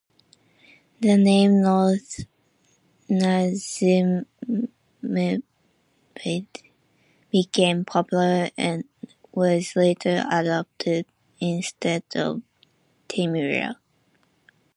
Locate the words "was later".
9.31-10.25